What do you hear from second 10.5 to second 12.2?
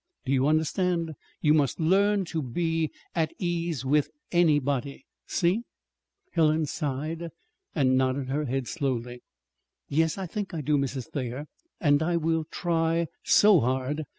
I do, Mrs. Thayer; and I